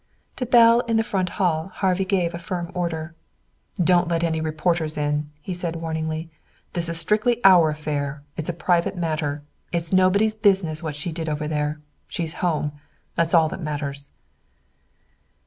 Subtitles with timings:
[0.37, 3.13] To Belle in the front hall Harvey gave a firm order.
[3.79, 6.31] "Don't let any reporters in," he said warningly.
[6.73, 8.23] "This is strictly our affair.
[8.35, 9.43] It's a private matter.
[9.71, 11.75] It's nobody's business what she did over there.
[12.07, 12.71] She's home.
[13.15, 14.09] That's all that matters."